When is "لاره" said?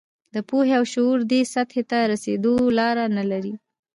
2.79-3.05